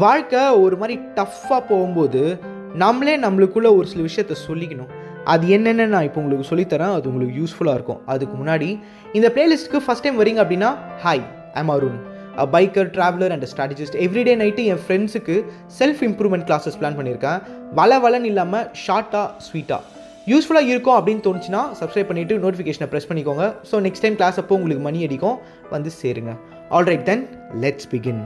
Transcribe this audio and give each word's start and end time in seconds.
வாழ்க்கை 0.00 0.42
ஒரு 0.64 0.76
மாதிரி 0.80 0.94
டஃப்பாக 1.16 1.62
போகும்போது 1.70 2.20
நம்மளே 2.82 3.14
நம்மளுக்குள்ளே 3.24 3.70
ஒரு 3.78 3.86
சில 3.90 4.02
விஷயத்த 4.06 4.34
சொல்லிக்கணும். 4.48 4.90
அது 5.32 5.44
என்னென்னு 5.56 5.84
நான் 5.94 6.06
இப்போ 6.06 6.20
உங்களுக்கு 6.22 6.46
சொல்லித்தரேன் 6.50 6.92
அது 6.98 7.10
உங்களுக்கு 7.10 7.34
யூஸ்ஃபுல்லாக 7.40 7.78
இருக்கும். 7.78 8.00
அதுக்கு 8.12 8.34
முன்னாடி 8.38 8.68
இந்த 9.16 9.28
பிளேலிஸ்ட்டுக்கு 9.34 9.80
ஃபஸ்ட் 9.86 10.04
டைம் 10.06 10.20
வரீங்க 10.20 10.40
அப்படின்னா 10.44 10.70
hi 11.04 11.24
I'm 11.60 11.72
Arun 11.74 11.98
a 12.42 12.46
biker 12.54 12.88
traveller 12.96 13.32
and 13.34 13.46
strategist 13.52 13.96
everyday 14.06 14.34
night 14.42 14.64
என் 14.74 14.82
ஃப்ரெண்ட்ஸுக்கு 14.84 15.36
செல்ஃப் 15.80 16.02
இம்ப்ரூவ்மெண்ட் 16.08 16.46
கிளாஸஸ் 16.50 16.78
பிளான் 16.82 16.96
பண்ணியிருக்கேன். 17.00 17.40
வள 17.80 17.98
வளன்னு 18.04 18.30
இல்லாமல் 18.32 18.68
ஷார்ட்டாக 18.84 19.26
ஸ்வீட்டாக 19.48 19.82
யூஸ்ஃபுல்லாக 20.32 20.72
இருக்கும் 20.72 20.96
அப்படின்னு 20.98 21.24
தோணுச்சுன்னா 21.26 21.62
சப்ஸ்கிரைப் 21.80 22.10
பண்ணிவிட்டு 22.12 22.38
நோட்டிஃபிகேஷனை 22.44 22.88
ப்ரெஸ் 22.92 23.10
பண்ணிக்கோங்க. 23.10 23.46
ஸோ 23.72 23.82
நெக்ஸ்ட் 23.88 24.06
டைம் 24.06 24.16
கிளாஸ் 24.20 24.40
அப்போ 24.42 24.56
உங்களுக்கு 24.60 24.86
மணி 24.88 25.02
அடிக்கும் 25.08 25.36
வந்து 25.74 25.92
சேருங்க. 26.00 26.34
ஆல்ரைட் 26.78 27.04
தென் 27.10 27.24
லெட்ஸ் 27.64 27.90
பிகின் 27.94 28.22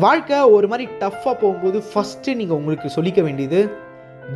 வாழ்க்கை 0.00 0.36
ஒரு 0.56 0.66
மாதிரி 0.72 0.84
டஃப்பாக 1.00 1.32
போகும்போது 1.40 1.78
ஃபஸ்ட்டு 1.88 2.34
நீங்கள் 2.38 2.58
உங்களுக்கு 2.58 2.88
சொல்லிக்க 2.94 3.20
வேண்டியது 3.26 3.58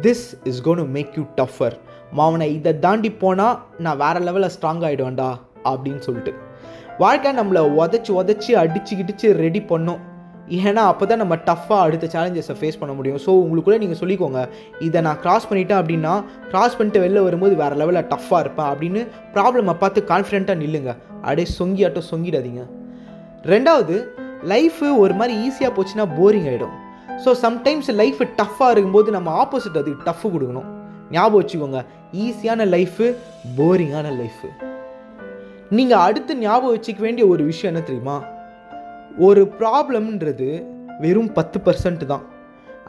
this 0.04 0.24
is 0.50 0.58
gonna 0.80 0.84
make 0.96 1.14
you 1.18 1.22
tougher 1.38 1.76
மாவனை 2.18 2.46
இதை 2.56 2.72
தாண்டி 2.82 3.10
போனால் 3.22 3.54
நான் 3.84 3.98
வேறு 4.02 4.20
லெவலில் 4.26 4.52
ஸ்ட்ராங் 4.56 4.82
ஆகிடுவேன்டா 4.88 5.28
அப்படின்னு 5.70 6.02
சொல்லிட்டு. 6.08 6.32
வாழ்க்கை 7.04 7.30
நம்மளை 7.38 7.62
உதச்சி 7.78 8.12
உதச்சி 8.20 8.52
அடிச்சு 8.62 8.92
கிடிச்சு 9.00 9.30
ரெடி 9.40 9.62
பண்ணோம். 9.70 10.02
ஏன்னா 10.58 10.82
அப்போ 10.90 11.04
தான் 11.10 11.22
நம்ம 11.22 11.38
டஃப்பாக 11.48 11.86
அடுத்த 11.86 12.10
சேலஞ்சஸை 12.16 12.56
ஃபேஸ் 12.60 12.80
பண்ண 12.82 12.92
முடியும். 12.98 13.18
ஸோ 13.24 13.30
உங்களுக்குள்ளே 13.45 13.80
நீங்கள் 13.84 14.00
சொல்லிக்கோங்க 14.02 14.42
இதை 14.88 15.00
நான் 15.09 15.20
க்ராஸ் 15.24 15.48
பண்ணிட்டேன் 15.52 15.80
அப்படின்னா 15.80 16.12
க்ராஸ் 16.52 16.78
பண்ணிட்டு 16.80 17.04
வெளில 17.06 17.23
வரும்போது 17.28 17.56
வேறு 17.62 17.80
லெவலில் 17.82 18.09
டஃப்பாக 18.12 18.42
இருப்பேன் 18.45 18.70
அப்படின்னு 18.74 19.02
ப்ராப்ளமை 19.36 19.76
பார்த்து 19.84 20.02
கான்ஃபிடென்ட்டாக 20.12 20.62
நில்லுங்க. 20.64 20.92
அப்படியே 21.24 21.48
சொங்கியாட்டம் 21.59 22.09
சொங்கிடாதீங்க. 22.12 22.62
ரெண்டாவது 23.54 23.96
லைஃபு 24.52 24.88
ஒரு 25.02 25.14
மாதிரி 25.20 25.34
ஈஸியாக 25.46 25.72
போச்சுன்னா 25.76 26.06
போரிங் 26.18 26.48
ஆகிடும் 26.52 26.74
ஸோ 27.24 27.30
சம்டைம்ஸ் 27.45 27.90
லைஃப் 28.00 28.22
டஃப்பாக 28.40 28.72
இருக்கும்போது 28.74 29.10
நம்ம 29.16 29.30
ஆப்போசிட் 29.42 29.79
அதுக்கு 29.80 30.06
டஃப்பு 30.09 30.29
கொடுக்கணும். 30.34 30.68
ஞாபகம் 31.15 31.40
வச்சுக்கோங்க 31.40 31.80
ஈஸியான 32.24 32.64
லைஃபு 32.74 33.07
போரிங்கான 33.59 34.07
லைஃபு 34.20 34.48
நீங்கள் 35.76 36.02
அடுத்து 36.07 36.32
ஞாபகம் 36.46 36.74
வச்சுக்க 36.76 37.01
வேண்டிய 37.07 37.26
ஒரு 37.32 37.45
விஷயம் 37.51 37.70
என்ன 37.73 37.84
தெரியுமா? 37.87 38.16
ஒரு 39.26 39.42
ப்ராப்ளம்ன்றது 39.60 40.48
வெறும் 41.04 41.32
பத்து 41.38 41.59
பர்சன்ட் 41.66 42.04
தான். 42.12 42.24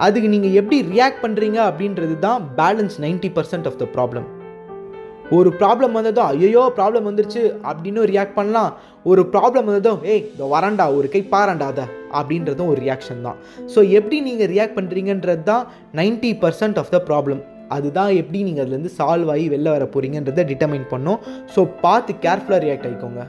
அதுக்கு 0.05 0.27
நீங்கள் 0.33 0.57
எப்படி 0.61 0.77
ரியாக்ட் 0.93 1.23
பண்ணுறீங்க 1.23 1.59
அப்படின்றது 1.69 2.19
தான் 2.25 2.41
balance 2.59 2.97
ninety 3.05 3.29
percent 3.37 3.67
of 3.69 3.79
the 3.83 3.87
problem 3.95 4.27
ஒரு 5.35 5.49
ப்ராப்ளம் 5.59 5.95
வந்ததும் 5.97 6.27
ஐயோ 6.33 6.63
ப்ராப்ளம் 6.77 7.07
வந்துருச்சு. 7.09 7.41
அப்படின்னு 7.69 8.01
ரியாக்ட் 8.11 8.37
பண்ணலாம். 8.37 8.71
ஒரு 9.11 9.21
ப்ராப்ளம் 9.33 9.67
வந்ததோ 9.69 9.93
ஏய் 10.13 10.23
இதோ 10.33 10.45
வரண்டா 10.53 10.85
ஒரு 10.97 11.07
கை 11.15 11.21
பாரண்டா 11.33 11.67
அதை. 11.73 11.85
அப்படின்றதும் 12.19 12.69
ஒரு 12.73 12.79
ரியாக்ஷன் 12.85 13.25
தான். 13.27 13.37
ஸோ 13.73 13.79
எப்படி 13.99 14.19
நீங்கள் 14.27 14.49
ரியாக்ட் 14.53 14.77
பண்ணுறீங்கன்றது 14.79 15.43
தான் 15.51 15.63
ninety 15.99 16.31
percent 16.43 16.79
of 16.83 16.91
the 16.95 16.99
problem 17.09 17.41
அதுதான் 17.75 18.11
எப்படி 18.21 18.41
நீங்கள் 18.47 18.63
அதுலேருந்து 18.65 18.93
சால்வ் 18.99 19.31
ஆகி 19.33 19.45
வெளில 19.53 19.71
வர 19.75 19.85
போகிறீங்கன்றதை 19.93 20.43
டிட்டர்மைன் 20.51 20.85
பண்ணும். 20.93 21.19
ஸோ 21.55 21.63
பார்த்து 21.85 22.13
கேர்ஃபுல்லாக 22.25 22.61
ரியாக்ட் 22.65 22.87
ஆகிக்கோங்க 22.89 23.23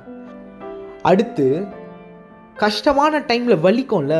அடுத்து 1.10 1.46
கஷ்டமான 2.64 3.18
டைமில் 3.30 3.62
வலிக்கும்ல? 3.66 4.14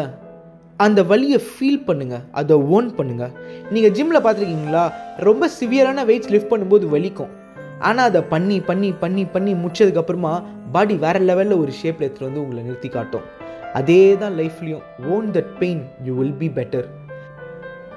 அந்த 0.86 1.00
வலியை 1.10 1.38
ஃபீல் 1.50 1.84
பண்ணுங்கள் 1.86 2.26
அதை 2.40 2.56
ஓன் 2.76 2.88
பண்ணுங்கள் 2.98 3.32
நீங்கள் 3.74 3.94
ஜிம்மில் 3.96 4.24
பார்த்துருக்கீங்களா? 4.24 4.84
ரொம்ப 5.28 5.48
சிவியரான 5.58 6.04
வெயிட்ஸ் 6.10 6.32
லிஃப்ட் 6.34 6.52
பண்ணும்போது 6.52 6.86
வலிக்கும். 6.94 7.32
ஆனால் 7.80 8.08
அதை 8.10 8.20
பண்ணி 8.22 8.60
பண்ணி 8.60 8.92
பண்ணி 8.92 9.24
பண்ணி 9.24 9.52
முடிச்சதுக்கப்புறமா 9.54 10.32
பாடி 10.72 10.94
வேறு 10.94 11.18
லெவலில் 11.18 11.60
ஒரு 11.62 11.72
ஷேப்பில் 11.80 12.06
எடுத்துகிட்டு 12.06 12.28
வந்து 12.28 12.42
உங்களை 12.44 12.62
நிறுத்தி 12.62 12.88
காட்டும். 12.88 13.26
அதே 13.72 14.16
தான் 14.16 14.34
லைஃப்லேயும் 14.40 14.84
own 15.14 15.26
that 15.36 15.52
pain 15.58 15.82
you 16.04 16.14
will 16.14 16.38
be 16.42 16.48
better 16.48 16.86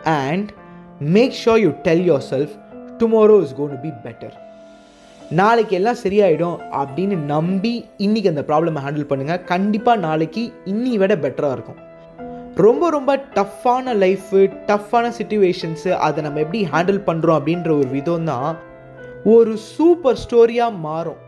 and 0.04 0.50
make 1.00 1.36
sure 1.44 1.60
you 1.60 1.72
tell 1.88 2.06
yourself 2.32 2.56
tomorrow 3.04 3.42
is 3.44 3.56
gonna 3.70 3.80
be 3.82 3.92
better 4.08 4.36
நாளைக்கு 5.32 5.76
எல்லாம் 5.76 6.02
சரியாயிடும் 6.04 6.58
அப்படின்னு 6.72 7.18
நம்பி 7.36 7.86
இன்றைக்கி 7.98 8.28
அந்த 8.28 8.44
ப்ராப்ளமை 8.50 8.82
ஹேண்டில் 8.86 9.10
பண்ணுங்கள் 9.12 9.44
கண்டிப்பாக 9.44 10.00
நாளைக்கு 10.00 10.54
இன்னி 10.66 10.98
விட 10.98 11.16
பெட்டராக 11.16 11.52
இருக்கும். 11.52 11.80
ரொம்ப 12.56 12.90
ரொம்ப 12.90 13.12
டஃப்பான 13.36 13.94
லைஃபு 13.94 14.40
டஃப்பான 14.68 15.12
சுச்சுவேஷன்ஸு 15.20 15.92
அதை 16.08 16.24
நம்ம 16.24 16.40
எப்படி 16.40 16.68
ஹேண்டில் 16.74 17.00
பண்ணுறோம் 17.08 17.38
அப்படின்ற 17.40 17.70
ஒரு 17.80 17.88
விதம் 17.88 18.26
தான் 18.26 18.58
ஒரு 19.26 19.52
சூப்பர் 19.74 20.20
ஸ்டோரியாக 20.22 20.80
மாறும். 20.86 21.20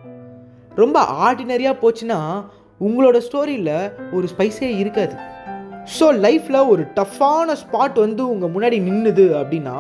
ரொம்ப 0.81 0.99
ஆர்டினரியாக 1.25 1.81
போச்சுன்னா 1.81 2.19
உங்களோட 2.81 3.17
ஸ்டோரியில் 3.27 3.75
ஒரு 4.15 4.25
ஸ்பைஸே 4.31 4.69
இருக்காது. 4.79 5.15
ஸோ 5.97 6.05
லைஃப்பில் 6.25 6.67
ஒரு 6.73 6.83
டஃப்பான 6.97 7.55
ஸ்பாட் 7.61 7.99
வந்து 8.05 8.23
உங்கள் 8.33 8.53
முன்னாடி 8.55 8.79
நின்றுது 8.87 9.25
அப்படின்னா 9.41 9.75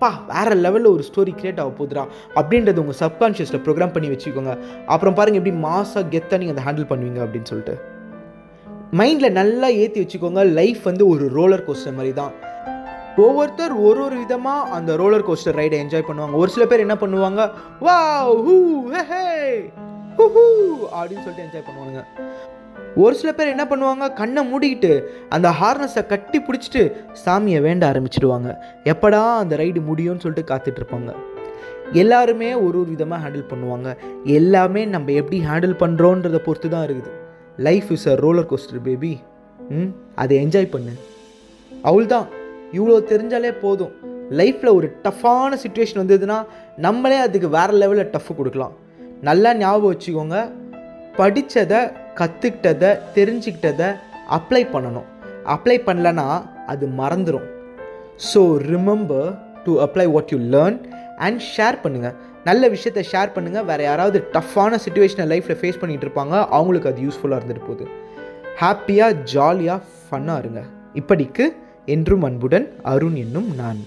பா 0.00 0.10
வேறு 0.30 0.56
லெவலில் 0.62 0.92
ஒரு 0.94 1.02
ஸ்டோரி 1.08 1.32
கிரியேட் 1.40 1.60
ஆக 1.62 1.72
போகுதுடா 1.78 2.04
அப்படின்றது 2.38 2.82
உங்கள் 2.84 3.00
சப்கான்ஷியஸில் 3.02 3.62
ப்ரோக்ராம் 3.66 3.94
பண்ணி 3.94 4.08
வச்சுக்கோங்க. 4.14 4.54
அப்புறம் 4.94 5.16
பாருங்கள் 5.18 5.42
எப்படி 5.42 5.56
மாசாக 5.68 6.04
கெத்தாக 6.14 6.40
நீங்கள் 6.42 6.56
அதை 6.56 6.64
ஹேண்டில் 6.66 6.90
பண்ணுவீங்க 6.90 7.20
அப்படின்னு 7.26 7.50
சொல்லிட்டு. 7.52 7.76
மைண்டில் 9.00 9.36
நல்லா 9.40 9.68
ஏற்றி 9.82 10.02
வச்சுக்கோங்க 10.02 10.42
லைஃப் 10.60 10.82
வந்து 10.90 11.06
ஒரு 11.12 11.26
ரோலர் 11.38 11.66
கோஸ்டர் 11.68 11.98
மாதிரி 12.00 12.12
தான். 12.22 12.34
ஒவ்வொருத்தர் 13.24 13.74
ஒரு 13.88 14.00
ஒரு 14.06 14.16
விதமாக 14.22 14.70
அந்த 14.76 14.90
ரோலர் 15.00 15.24
கோஸ்டர் 15.28 15.58
ரைடை 15.60 15.76
என்ஜாய் 15.82 16.08
பண்ணுவாங்க. 16.08 16.34
ஒரு 16.42 16.50
சில 16.54 16.64
பேர் 16.70 16.84
என்ன 16.86 16.96
பண்ணுவாங்க? 17.02 17.42
வா 17.86 17.96
ஹூ 18.46 18.56
ஹே 19.10 19.22
ஹூ 20.18 20.26
அப்படின்னு 20.96 21.24
சொல்லிட்டு 21.24 21.46
என்ஜாய் 21.46 21.66
பண்ணுவாங்க. 21.68 22.00
ஒரு 23.04 23.14
சில 23.20 23.30
பேர் 23.38 23.52
என்ன 23.54 23.64
பண்ணுவாங்க? 23.70 24.04
கண்ணை 24.20 24.42
மூடிக்கிட்டு 24.50 24.92
அந்த 25.36 25.48
ஹார்னஸை 25.60 26.02
கட்டி 26.12 26.38
பிடிச்சிட்டு 26.46 26.82
சாமியை 27.24 27.60
வேண்ட 27.66 27.82
ஆரம்பிச்சிடுவாங்க. 27.92 28.50
எப்படா 28.92 29.22
அந்த 29.42 29.56
ரைடு 29.62 29.82
முடியும்னு 29.90 30.24
சொல்லிட்டு 30.24 30.50
காத்துட்ருப்பாங்க 30.52 31.12
எல்லாருமே 32.02 32.48
ஒரு 32.66 32.76
ஒரு 32.82 32.88
விதமாக 32.94 33.20
ஹேண்டில் 33.24 33.50
பண்ணுவாங்க. 33.50 33.88
எல்லாமே 34.38 34.82
நம்ம 34.94 35.12
எப்படி 35.20 35.38
ஹேண்டில் 35.48 35.76
பண்ணுறோன்றதை 35.82 36.40
பொறுத்து 36.46 36.68
தான் 36.74 36.86
இருக்குது. 36.88 37.12
Life 37.66 37.90
is 37.96 38.08
a 38.12 38.16
roller 38.24 38.48
coaster 38.52 38.82
baby 38.88 39.12
hmm 39.76 39.92
அதை 40.22 40.34
என்ஜாய் 40.44 40.74
பண்ணு. 40.74 40.94
அவள் 41.90 42.12
தான் 42.14 42.26
இவ்வளோ 42.76 42.96
தெரிஞ்சாலே 43.12 43.52
போதும். 43.64 43.92
லைஃப்பில் 44.38 44.76
ஒரு 44.78 44.88
டஃப்பான 45.04 45.56
சுச்சுவேஷன் 45.64 46.02
வந்ததுன்னா 46.02 46.38
நம்மளே 46.86 47.18
அதுக்கு 47.26 47.48
வேறு 47.56 47.74
லெவலில் 47.82 48.12
டஃப் 48.14 48.30
கொடுக்கலாம். 48.38 48.74
நல்லா 49.28 49.50
ஞாபகம் 49.62 49.92
வச்சுக்கோங்க. 49.92 50.38
படித்ததை 51.18 51.80
கற்றுக்கிட்டதை 52.20 52.90
தெரிஞ்சுக்கிட்டதை 53.16 53.88
அப்ளை 54.38 54.62
பண்ணணும். 54.74 55.08
அப்ளை 55.54 55.76
பண்ணலன்னா 55.88 56.28
அது 56.72 56.84
மறந்துடும் 57.00 57.46
so 58.30 58.40
remember 58.72 59.28
to 59.64 59.72
apply 59.84 60.06
what 60.14 60.32
you 60.34 60.38
learn 60.54 60.78
and 61.26 61.40
share 61.54 61.76
பண்ணுங்கள் 61.84 62.16
நல்ல 62.48 62.68
விஷயத்த 62.74 63.00
ஷேர் 63.12 63.34
பண்ணுங்கள் 63.36 63.66
வேறு 63.70 63.84
யாராவது 63.88 64.18
டஃப்பான 64.34 64.78
சுச்சுவேஷனை 64.84 65.26
லைஃப்பில் 65.32 65.58
ஃபேஸ் 65.60 65.78
பண்ணிகிட்டு 65.80 66.06
இருப்பாங்க. 66.06 66.34
அவங்களுக்கு 66.56 66.90
அது 66.90 67.04
யூஸ்ஃபுல்லாக 67.06 67.40
இருந்துட்டு 67.40 67.68
போகுது. 67.68 67.86
ஹாப்பியாக 68.62 69.16
ஜாலியாக 69.34 69.80
ஃபன்னாக 70.08 70.42
இருங்க. 70.42 70.62
இப்படிக்கு 71.00 71.46
என்றும் 71.86 72.22
அன்புடன் 72.22 72.68
அருண் 72.82 73.14
என்னும் 73.14 73.54
நான். 73.54 73.80